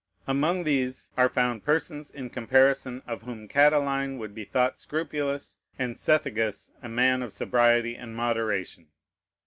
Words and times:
Among 0.25 0.63
these 0.63 1.11
are 1.15 1.29
found 1.29 1.63
persons 1.63 2.09
in 2.09 2.31
comparison 2.31 3.03
of 3.05 3.21
whom 3.21 3.47
Catiline 3.47 4.17
would 4.17 4.33
be 4.33 4.45
thought 4.45 4.79
scrupulous, 4.79 5.59
and 5.77 5.95
Cethegus 5.95 6.71
a 6.81 6.89
man 6.89 7.21
of 7.21 7.31
sobriety 7.31 7.95
and 7.95 8.15
moderation. 8.15 8.87